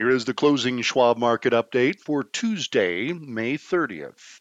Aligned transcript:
Here 0.00 0.08
is 0.08 0.24
the 0.24 0.32
closing 0.32 0.80
Schwab 0.80 1.18
market 1.18 1.52
update 1.52 2.00
for 2.00 2.24
Tuesday, 2.24 3.12
May 3.12 3.58
30th. 3.58 4.40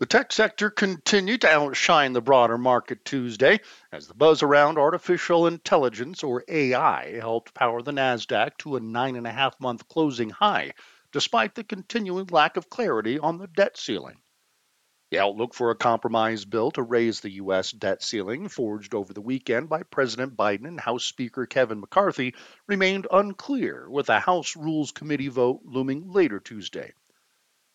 The 0.00 0.06
tech 0.06 0.32
sector 0.32 0.68
continued 0.68 1.42
to 1.42 1.48
outshine 1.48 2.12
the 2.12 2.20
broader 2.20 2.58
market 2.58 3.04
Tuesday 3.04 3.60
as 3.92 4.08
the 4.08 4.14
buzz 4.14 4.42
around 4.42 4.78
artificial 4.78 5.46
intelligence, 5.46 6.24
or 6.24 6.42
AI, 6.48 7.20
helped 7.20 7.54
power 7.54 7.82
the 7.82 7.92
NASDAQ 7.92 8.58
to 8.58 8.74
a 8.74 8.80
nine 8.80 9.14
and 9.14 9.28
a 9.28 9.32
half 9.32 9.54
month 9.60 9.86
closing 9.86 10.30
high, 10.30 10.72
despite 11.12 11.54
the 11.54 11.62
continuing 11.62 12.26
lack 12.26 12.56
of 12.56 12.68
clarity 12.68 13.20
on 13.20 13.38
the 13.38 13.46
debt 13.46 13.78
ceiling. 13.78 14.16
The 15.12 15.20
outlook 15.20 15.54
for 15.54 15.70
a 15.70 15.76
compromise 15.76 16.44
bill 16.44 16.72
to 16.72 16.82
raise 16.82 17.20
the 17.20 17.30
U.S. 17.34 17.70
debt 17.70 18.02
ceiling, 18.02 18.48
forged 18.48 18.92
over 18.92 19.12
the 19.12 19.20
weekend 19.20 19.68
by 19.68 19.84
President 19.84 20.36
Biden 20.36 20.66
and 20.66 20.80
House 20.80 21.04
Speaker 21.04 21.46
Kevin 21.46 21.78
McCarthy, 21.78 22.34
remained 22.66 23.06
unclear, 23.12 23.88
with 23.88 24.08
a 24.08 24.18
House 24.18 24.56
Rules 24.56 24.90
Committee 24.90 25.28
vote 25.28 25.60
looming 25.64 26.10
later 26.10 26.40
Tuesday. 26.40 26.92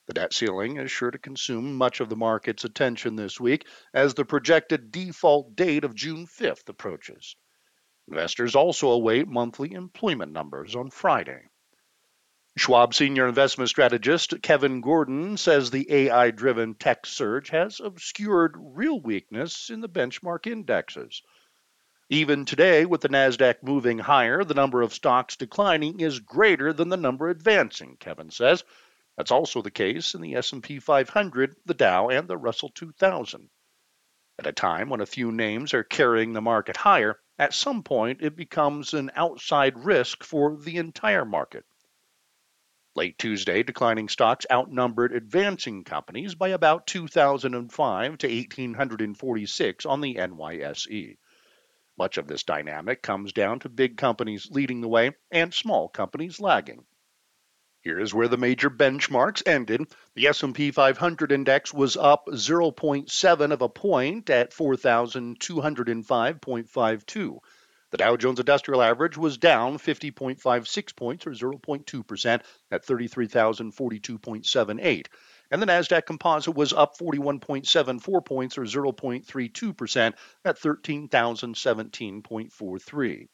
The 0.08 0.13
debt 0.13 0.34
ceiling 0.34 0.75
is 0.75 0.91
sure 0.91 1.12
to 1.12 1.17
consume 1.17 1.77
much 1.77 2.02
of 2.02 2.09
the 2.09 2.17
market's 2.17 2.66
attention 2.66 3.16
this 3.16 3.39
week 3.39 3.66
as 3.94 4.13
the 4.13 4.25
projected 4.25 4.91
default 4.91 5.55
date 5.55 5.86
of 5.86 5.95
June 5.95 6.27
5th 6.27 6.67
approaches. 6.67 7.38
Investors 8.09 8.55
also 8.55 8.91
await 8.91 9.30
monthly 9.30 9.72
employment 9.72 10.34
numbers 10.34 10.75
on 10.75 10.89
Friday. 10.89 11.48
Schwab 12.61 12.93
senior 12.93 13.27
investment 13.27 13.71
strategist 13.71 14.39
Kevin 14.43 14.81
Gordon 14.81 15.35
says 15.35 15.71
the 15.71 15.91
AI 15.91 16.29
driven 16.29 16.75
tech 16.75 17.07
surge 17.07 17.49
has 17.49 17.79
obscured 17.79 18.53
real 18.55 19.02
weakness 19.02 19.71
in 19.71 19.81
the 19.81 19.89
benchmark 19.89 20.45
indexes. 20.45 21.23
Even 22.09 22.45
today, 22.45 22.85
with 22.85 23.02
the 23.02 23.09
NASDAQ 23.09 23.63
moving 23.63 23.97
higher, 23.97 24.43
the 24.43 24.53
number 24.53 24.83
of 24.83 24.93
stocks 24.93 25.38
declining 25.38 26.02
is 26.02 26.19
greater 26.19 26.71
than 26.71 26.89
the 26.89 26.97
number 26.97 27.29
advancing, 27.29 27.97
Kevin 27.99 28.29
says. 28.29 28.63
That's 29.17 29.31
also 29.31 29.63
the 29.63 29.71
case 29.71 30.14
in 30.14 30.21
the 30.21 30.36
S&P 30.36 30.77
500, 30.77 31.55
the 31.66 31.73
Dow, 31.73 32.09
and 32.09 32.27
the 32.27 32.38
Russell 32.38 32.69
2000. 32.69 33.49
At 34.38 34.45
a 34.45 34.52
time 34.52 34.89
when 34.89 35.02
a 35.02 35.08
few 35.08 35.31
names 35.31 35.73
are 35.73 35.83
carrying 35.83 36.33
the 36.33 36.41
market 36.41 36.77
higher, 36.77 37.19
at 37.39 37.55
some 37.55 37.81
point 37.81 38.21
it 38.21 38.36
becomes 38.36 38.93
an 38.93 39.09
outside 39.16 39.83
risk 39.83 40.23
for 40.23 40.55
the 40.58 40.77
entire 40.77 41.25
market. 41.25 41.66
Late 42.94 43.17
Tuesday, 43.17 43.64
declining 43.64 44.09
stocks 44.09 44.45
outnumbered 44.52 45.14
advancing 45.14 45.86
companies 45.86 46.36
by 46.36 46.50
about 46.50 46.88
2,005 46.88 48.17
to 48.17 48.28
1,846 48.28 49.86
on 49.86 50.02
the 50.02 50.16
NYSE. 50.16 51.17
Much 51.98 52.17
of 52.17 52.28
this 52.28 52.44
dynamic 52.44 53.02
comes 53.02 53.31
down 53.31 53.59
to 53.59 53.70
big 53.70 53.95
companies 53.95 54.50
leading 54.52 54.81
the 54.81 54.89
way 54.89 55.11
and 55.31 55.53
small 55.53 55.88
companies 55.88 56.42
lagging. 56.42 56.86
Here 57.81 57.98
is 57.98 58.14
where 58.14 58.28
the 58.28 58.36
major 58.36 58.70
benchmarks 58.70 59.42
ended. 59.48 59.86
The 60.14 60.28
S&P 60.28 60.72
500 60.72 61.31
index 61.31 61.73
was 61.73 61.95
up 61.95 62.26
0.7 62.28 63.52
of 63.52 63.61
a 63.61 63.70
point 63.70 64.30
at 64.30 64.52
4205.52. 64.52 67.39
The 67.92 67.97
Dow 67.97 68.16
Jones 68.16 68.39
Industrial 68.39 68.81
Average 68.81 69.17
was 69.17 69.38
down 69.38 69.78
50.56 69.78 70.95
points 70.95 71.28
or 71.28 71.31
0.2% 71.31 72.42
at 72.72 72.86
33,042.78. 72.86 75.08
And 75.52 75.61
the 75.61 75.66
Nasdaq 75.66 76.06
Composite 76.06 76.56
was 76.56 76.72
up 76.72 76.98
41.74 76.98 78.25
points 78.25 78.58
or 78.58 78.61
0.32% 78.61 80.14
at 80.45 80.58
13,017.43. 80.58 83.28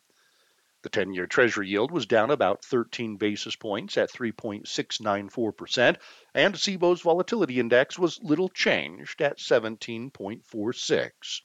The 0.81 0.89
10 0.89 1.13
year 1.13 1.27
Treasury 1.27 1.69
yield 1.69 1.91
was 1.91 2.07
down 2.07 2.31
about 2.31 2.65
13 2.65 3.17
basis 3.17 3.55
points 3.55 3.95
at 3.95 4.11
3.694%, 4.11 5.97
and 6.33 6.55
CBOE's 6.55 7.01
volatility 7.01 7.59
index 7.59 7.99
was 7.99 8.23
little 8.23 8.49
changed 8.49 9.21
at 9.21 9.37
17.46. 9.37 11.41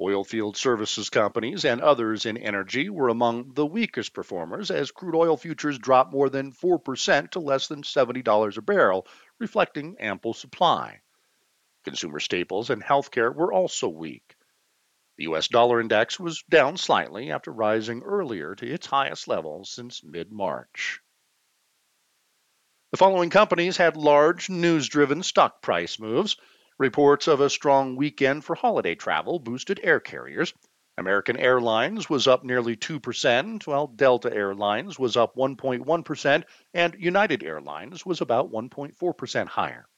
Oilfield 0.00 0.56
services 0.56 1.10
companies 1.10 1.64
and 1.64 1.80
others 1.80 2.24
in 2.24 2.36
energy 2.36 2.88
were 2.88 3.08
among 3.08 3.54
the 3.54 3.66
weakest 3.66 4.12
performers 4.12 4.70
as 4.70 4.92
crude 4.92 5.16
oil 5.16 5.36
futures 5.36 5.78
dropped 5.78 6.12
more 6.12 6.28
than 6.28 6.52
4% 6.52 7.30
to 7.32 7.40
less 7.40 7.66
than 7.66 7.82
$70 7.82 8.56
a 8.56 8.62
barrel, 8.62 9.06
reflecting 9.38 9.96
ample 9.98 10.34
supply. 10.34 11.00
Consumer 11.84 12.20
staples 12.20 12.70
and 12.70 12.82
healthcare 12.82 13.34
were 13.34 13.52
also 13.52 13.88
weak. 13.88 14.36
The 15.16 15.24
US 15.24 15.48
dollar 15.48 15.80
index 15.80 16.20
was 16.20 16.44
down 16.48 16.76
slightly 16.76 17.32
after 17.32 17.50
rising 17.50 18.02
earlier 18.04 18.54
to 18.54 18.72
its 18.72 18.86
highest 18.86 19.26
level 19.26 19.64
since 19.64 20.04
mid 20.04 20.30
March. 20.30 21.00
The 22.92 22.98
following 22.98 23.28
companies 23.28 23.76
had 23.76 23.96
large 23.96 24.48
news 24.48 24.88
driven 24.88 25.24
stock 25.24 25.60
price 25.60 25.98
moves. 25.98 26.36
Reports 26.78 27.26
of 27.26 27.40
a 27.40 27.50
strong 27.50 27.96
weekend 27.96 28.44
for 28.44 28.54
holiday 28.54 28.94
travel 28.94 29.40
boosted 29.40 29.80
air 29.82 29.98
carriers. 29.98 30.54
American 30.96 31.36
Airlines 31.36 32.08
was 32.08 32.28
up 32.28 32.44
nearly 32.44 32.76
2%, 32.76 33.66
while 33.66 33.88
Delta 33.88 34.32
Airlines 34.32 34.96
was 34.96 35.16
up 35.16 35.34
1.1%, 35.34 36.44
and 36.74 36.94
United 36.96 37.42
Airlines 37.42 38.06
was 38.06 38.20
about 38.20 38.52
1.4% 38.52 39.48
higher. 39.48 39.88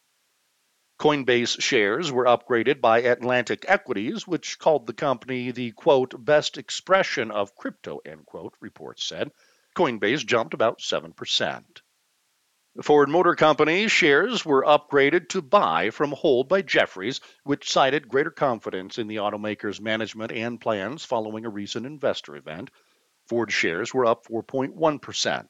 Coinbase 0.99 1.61
shares 1.61 2.11
were 2.11 2.25
upgraded 2.25 2.81
by 2.81 3.03
Atlantic 3.03 3.67
Equities, 3.69 4.27
which 4.27 4.59
called 4.59 4.87
the 4.87 4.95
company 4.95 5.51
the 5.51 5.73
quote 5.73 6.25
best 6.25 6.57
expression 6.57 7.31
of 7.31 7.55
crypto 7.57 8.01
end 8.07 8.25
quote, 8.25 8.55
reports 8.59 9.05
said. 9.05 9.31
Coinbase 9.77 10.25
jumped 10.25 10.55
about 10.55 10.79
7%. 10.79 11.80
Ford 12.83 13.09
Motor 13.09 13.35
Company 13.35 13.89
shares 13.89 14.45
were 14.45 14.65
upgraded 14.65 15.31
to 15.31 15.43
buy 15.43 15.91
from 15.91 16.13
hold 16.13 16.49
by 16.49 16.63
Jefferies, 16.63 17.21
which 17.43 17.69
cited 17.69 18.09
greater 18.09 18.31
confidence 18.31 18.97
in 18.97 19.09
the 19.09 19.17
automaker's 19.17 19.81
management 19.81 20.31
and 20.31 20.61
plans 20.61 21.05
following 21.05 21.45
a 21.45 21.51
recent 21.51 21.85
investor 21.85 22.37
event. 22.37 22.71
Ford 23.27 23.51
shares 23.51 23.93
were 23.93 24.07
up 24.07 24.25
4.1%. 24.27 25.49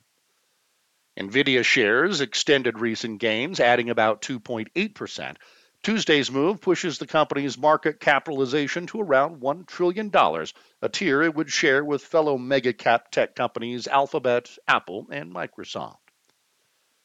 Nvidia 1.19 1.63
shares 1.63 2.23
extended 2.23 2.81
recent 2.81 3.21
gains, 3.21 3.61
adding 3.61 3.91
about 3.91 4.23
2.8%. 4.23 5.37
Tuesday's 5.83 6.31
move 6.31 6.63
pushes 6.63 6.99
the 6.99 7.07
company's 7.07 7.59
market 7.59 8.01
capitalization 8.01 8.87
to 8.87 9.01
around 9.01 9.43
$1 9.43 9.67
trillion, 9.67 10.11
a 10.15 10.89
tier 10.89 11.21
it 11.21 11.35
would 11.35 11.51
share 11.51 11.85
with 11.85 12.03
fellow 12.03 12.39
mega 12.39 12.73
cap 12.73 13.11
tech 13.11 13.35
companies 13.35 13.87
Alphabet, 13.87 14.57
Apple, 14.67 15.07
and 15.11 15.31
Microsoft. 15.31 16.10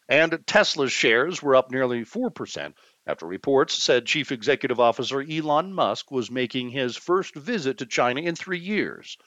And 0.07 0.45
Tesla's 0.45 0.91
shares 0.91 1.41
were 1.41 1.55
up 1.55 1.71
nearly 1.71 2.05
4% 2.05 2.73
after 3.07 3.25
reports 3.25 3.73
said 3.73 4.05
Chief 4.05 4.31
Executive 4.31 4.79
Officer 4.79 5.21
Elon 5.21 5.73
Musk 5.73 6.11
was 6.11 6.29
making 6.29 6.69
his 6.69 6.95
first 6.95 7.33
visit 7.33 7.79
to 7.79 7.85
China 7.85 8.21
in 8.21 8.35
three 8.35 8.59
years. 8.59 9.17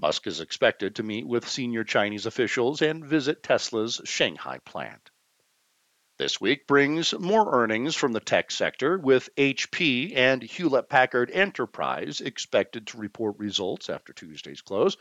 Musk 0.00 0.26
is 0.26 0.40
expected 0.40 0.96
to 0.96 1.02
meet 1.02 1.26
with 1.26 1.48
senior 1.48 1.84
Chinese 1.84 2.26
officials 2.26 2.82
and 2.82 3.04
visit 3.04 3.42
Tesla's 3.42 4.00
Shanghai 4.04 4.58
plant. 4.64 5.10
This 6.18 6.40
week 6.40 6.66
brings 6.66 7.12
more 7.18 7.62
earnings 7.62 7.94
from 7.94 8.12
the 8.12 8.20
tech 8.20 8.50
sector, 8.50 8.98
with 8.98 9.34
HP 9.36 10.16
and 10.16 10.42
Hewlett 10.42 10.88
Packard 10.88 11.30
Enterprise 11.30 12.20
expected 12.20 12.88
to 12.88 12.98
report 12.98 13.38
results 13.38 13.88
after 13.88 14.12
Tuesday's 14.12 14.60
close. 14.60 14.96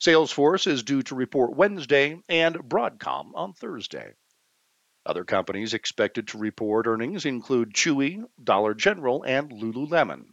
Salesforce 0.00 0.66
is 0.66 0.82
due 0.82 1.02
to 1.02 1.14
report 1.14 1.56
Wednesday 1.56 2.20
and 2.28 2.56
Broadcom 2.56 3.32
on 3.34 3.52
Thursday. 3.52 4.14
Other 5.06 5.24
companies 5.24 5.74
expected 5.74 6.28
to 6.28 6.38
report 6.38 6.86
earnings 6.86 7.26
include 7.26 7.74
Chewy, 7.74 8.24
Dollar 8.42 8.74
General, 8.74 9.22
and 9.22 9.50
Lululemon. 9.50 10.24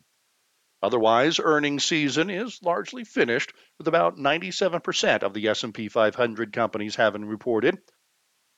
Otherwise, 0.81 1.39
earnings 1.39 1.83
season 1.83 2.29
is 2.29 2.63
largely 2.63 3.03
finished 3.03 3.53
with 3.77 3.87
about 3.87 4.17
97% 4.17 5.23
of 5.23 5.33
the 5.33 5.47
S&P 5.47 5.89
500 5.89 6.53
companies 6.53 6.95
having 6.95 7.25
reported. 7.25 7.77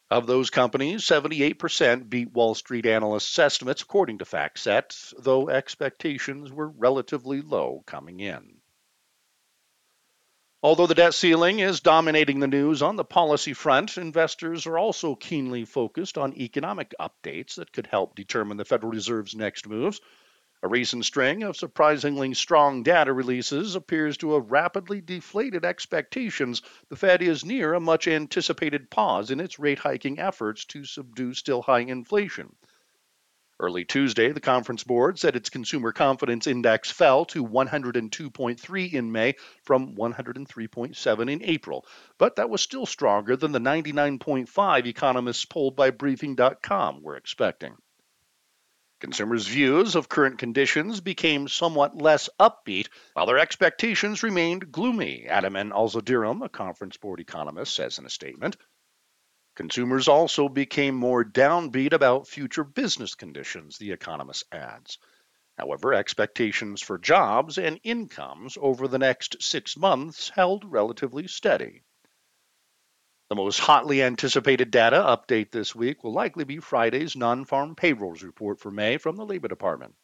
Of 0.09 0.27
those 0.27 0.49
companies, 0.49 1.03
78% 1.03 2.09
beat 2.09 2.31
Wall 2.31 2.53
Street 2.53 2.85
analysts' 2.85 3.39
estimates 3.39 3.81
according 3.81 4.19
to 4.19 4.25
FactSet, 4.25 5.15
though 5.17 5.49
expectations 5.49 6.51
were 6.51 6.69
relatively 6.69 7.41
low 7.41 7.83
coming 7.87 8.19
in. 8.19 8.61
Although 10.65 10.87
the 10.87 10.95
debt 10.95 11.13
ceiling 11.13 11.59
is 11.59 11.81
dominating 11.81 12.39
the 12.39 12.47
news 12.47 12.81
on 12.81 12.95
the 12.95 13.03
policy 13.03 13.51
front, 13.51 13.97
investors 13.97 14.65
are 14.65 14.77
also 14.77 15.13
keenly 15.13 15.65
focused 15.65 16.17
on 16.17 16.37
economic 16.37 16.93
updates 17.01 17.55
that 17.55 17.73
could 17.73 17.85
help 17.85 18.15
determine 18.15 18.55
the 18.55 18.63
Federal 18.63 18.93
Reserve's 18.93 19.35
next 19.35 19.67
moves. 19.67 19.99
A 20.61 20.69
recent 20.69 21.03
string 21.03 21.43
of 21.43 21.57
surprisingly 21.57 22.33
strong 22.33 22.81
data 22.81 23.11
releases 23.11 23.75
appears 23.75 24.15
to 24.19 24.35
have 24.35 24.51
rapidly 24.51 25.01
deflated 25.01 25.65
expectations 25.65 26.61
the 26.87 26.95
Fed 26.95 27.21
is 27.21 27.43
near 27.43 27.73
a 27.73 27.81
much 27.81 28.07
anticipated 28.07 28.89
pause 28.89 29.31
in 29.31 29.41
its 29.41 29.59
rate 29.59 29.79
hiking 29.79 30.17
efforts 30.17 30.63
to 30.67 30.85
subdue 30.85 31.33
still 31.33 31.61
high 31.61 31.81
inflation. 31.81 32.55
Early 33.63 33.85
Tuesday, 33.85 34.33
the 34.33 34.41
conference 34.41 34.83
board 34.83 35.17
said 35.17 35.37
its 35.37 35.49
consumer 35.49 35.93
confidence 35.93 36.47
index 36.47 36.91
fell 36.91 37.23
to 37.27 37.45
102.3 37.45 38.93
in 38.93 39.09
May 39.09 39.35
from 39.63 39.95
103.7 39.95 41.31
in 41.31 41.41
April, 41.41 41.85
but 42.17 42.35
that 42.35 42.49
was 42.49 42.61
still 42.61 42.85
stronger 42.85 43.37
than 43.37 43.53
the 43.53 43.59
99.5 43.59 44.85
economists 44.85 45.45
polled 45.45 45.77
by 45.77 45.91
Briefing.com 45.91 47.01
were 47.01 47.15
expecting. 47.15 47.77
Consumers' 48.99 49.47
views 49.47 49.95
of 49.95 50.09
current 50.09 50.39
conditions 50.39 50.99
became 50.99 51.47
somewhat 51.47 51.95
less 51.95 52.29
upbeat, 52.37 52.89
while 53.13 53.27
their 53.27 53.39
expectations 53.39 54.23
remained 54.23 54.73
gloomy, 54.73 55.25
Ataman 55.29 55.71
Ozyildirim, 55.71 56.43
a 56.43 56.49
conference 56.49 56.97
board 56.97 57.21
economist, 57.21 57.73
says 57.73 57.97
in 57.97 58.05
a 58.05 58.09
statement. 58.09 58.57
Consumers 59.55 60.07
also 60.07 60.49
became 60.49 60.95
more 60.95 61.23
downbeat 61.23 61.93
about 61.93 62.27
future 62.27 62.63
business 62.63 63.13
conditions, 63.13 63.77
the 63.77 63.91
economist 63.91 64.43
adds. 64.51 64.97
However, 65.57 65.93
expectations 65.93 66.81
for 66.81 66.97
jobs 66.97 67.59
and 67.59 67.79
incomes 67.83 68.57
over 68.59 68.87
the 68.87 68.97
next 68.97 69.43
six 69.43 69.77
months 69.77 70.29
held 70.29 70.65
relatively 70.65 71.27
steady. 71.27 71.83
The 73.29 73.35
most 73.35 73.59
hotly 73.59 74.01
anticipated 74.01 74.71
data 74.71 74.97
update 74.97 75.51
this 75.51 75.75
week 75.75 76.03
will 76.03 76.13
likely 76.13 76.43
be 76.43 76.59
Friday's 76.59 77.15
non 77.15 77.45
farm 77.45 77.75
payrolls 77.75 78.23
report 78.23 78.59
for 78.59 78.71
May 78.71 78.97
from 78.97 79.15
the 79.15 79.25
Labor 79.25 79.47
Department. 79.47 79.95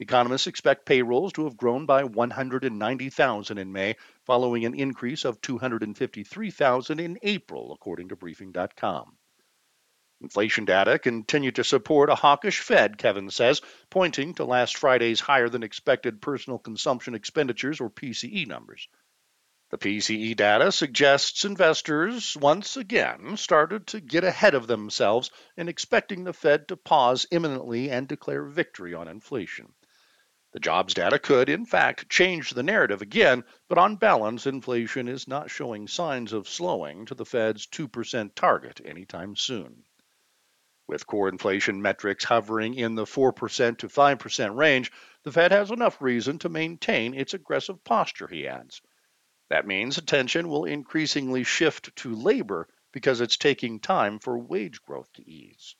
Economists 0.00 0.46
expect 0.46 0.86
payrolls 0.86 1.30
to 1.34 1.44
have 1.44 1.58
grown 1.58 1.84
by 1.84 2.04
190,000 2.04 3.58
in 3.58 3.70
May, 3.70 3.96
following 4.24 4.64
an 4.64 4.74
increase 4.74 5.26
of 5.26 5.42
253,000 5.42 6.98
in 6.98 7.18
April, 7.22 7.74
according 7.74 8.08
to 8.08 8.16
Briefing.com. 8.16 9.18
Inflation 10.22 10.64
data 10.64 10.98
continue 10.98 11.50
to 11.52 11.62
support 11.62 12.08
a 12.08 12.14
hawkish 12.14 12.60
Fed, 12.60 12.96
Kevin 12.96 13.28
says, 13.28 13.60
pointing 13.90 14.32
to 14.34 14.46
last 14.46 14.78
Friday's 14.78 15.20
higher 15.20 15.50
than 15.50 15.62
expected 15.62 16.22
personal 16.22 16.58
consumption 16.58 17.14
expenditures, 17.14 17.78
or 17.78 17.90
PCE, 17.90 18.46
numbers. 18.46 18.88
The 19.68 19.76
PCE 19.76 20.34
data 20.34 20.72
suggests 20.72 21.44
investors 21.44 22.38
once 22.38 22.78
again 22.78 23.36
started 23.36 23.86
to 23.88 24.00
get 24.00 24.24
ahead 24.24 24.54
of 24.54 24.66
themselves 24.66 25.30
in 25.58 25.68
expecting 25.68 26.24
the 26.24 26.32
Fed 26.32 26.68
to 26.68 26.76
pause 26.78 27.26
imminently 27.30 27.90
and 27.90 28.08
declare 28.08 28.44
victory 28.44 28.94
on 28.94 29.06
inflation. 29.06 29.74
The 30.52 30.58
jobs 30.58 30.94
data 30.94 31.18
could, 31.20 31.48
in 31.48 31.64
fact, 31.64 32.08
change 32.08 32.50
the 32.50 32.64
narrative 32.64 33.00
again, 33.00 33.44
but 33.68 33.78
on 33.78 33.94
balance, 33.94 34.46
inflation 34.46 35.06
is 35.06 35.28
not 35.28 35.48
showing 35.48 35.86
signs 35.86 36.32
of 36.32 36.48
slowing 36.48 37.06
to 37.06 37.14
the 37.14 37.24
Fed's 37.24 37.68
2% 37.68 38.34
target 38.34 38.80
anytime 38.84 39.36
soon. 39.36 39.84
With 40.88 41.06
core 41.06 41.28
inflation 41.28 41.80
metrics 41.80 42.24
hovering 42.24 42.74
in 42.74 42.96
the 42.96 43.04
4% 43.04 43.78
to 43.78 43.88
5% 43.88 44.56
range, 44.56 44.90
the 45.22 45.30
Fed 45.30 45.52
has 45.52 45.70
enough 45.70 46.02
reason 46.02 46.40
to 46.40 46.48
maintain 46.48 47.14
its 47.14 47.32
aggressive 47.32 47.84
posture, 47.84 48.26
he 48.26 48.48
adds. 48.48 48.82
That 49.50 49.68
means 49.68 49.98
attention 49.98 50.48
will 50.48 50.64
increasingly 50.64 51.44
shift 51.44 51.94
to 51.94 52.12
labor 52.12 52.66
because 52.90 53.20
it's 53.20 53.36
taking 53.36 53.78
time 53.78 54.18
for 54.18 54.36
wage 54.36 54.82
growth 54.82 55.12
to 55.12 55.30
ease. 55.30 55.76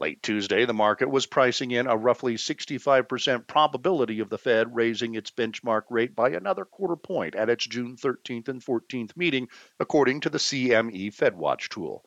Late 0.00 0.22
Tuesday, 0.22 0.64
the 0.64 0.72
market 0.72 1.10
was 1.10 1.26
pricing 1.26 1.72
in 1.72 1.86
a 1.86 1.94
roughly 1.94 2.36
65% 2.36 3.46
probability 3.46 4.20
of 4.20 4.30
the 4.30 4.38
Fed 4.38 4.74
raising 4.74 5.14
its 5.14 5.30
benchmark 5.30 5.82
rate 5.90 6.16
by 6.16 6.30
another 6.30 6.64
quarter 6.64 6.96
point 6.96 7.34
at 7.34 7.50
its 7.50 7.66
June 7.66 7.96
13th 7.96 8.48
and 8.48 8.64
14th 8.64 9.14
meeting, 9.14 9.48
according 9.78 10.22
to 10.22 10.30
the 10.30 10.38
CME 10.38 11.14
FedWatch 11.14 11.68
tool. 11.68 12.02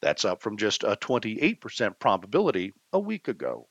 That's 0.00 0.24
up 0.24 0.40
from 0.40 0.56
just 0.56 0.82
a 0.82 0.96
28% 0.96 1.98
probability 1.98 2.72
a 2.90 2.98
week 2.98 3.28
ago. 3.28 3.68